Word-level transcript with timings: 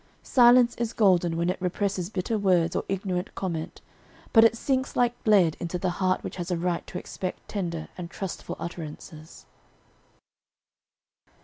'Silence 0.23 0.73
is 0.79 0.93
golden' 0.93 1.37
when 1.37 1.47
it 1.47 1.61
represses 1.61 2.09
bitter 2.09 2.35
words 2.35 2.75
or 2.75 2.83
ignorant 2.89 3.35
comment, 3.35 3.81
but 4.33 4.43
it 4.43 4.57
sinks 4.57 4.95
like 4.95 5.13
lead 5.27 5.55
into 5.59 5.77
the 5.77 5.91
heart 6.01 6.23
which 6.23 6.37
has 6.37 6.49
a 6.49 6.57
right 6.57 6.87
to 6.87 6.97
expect 6.97 7.47
tender 7.47 7.87
and 7.99 8.09
trustful 8.09 8.55
utterances." 8.57 9.45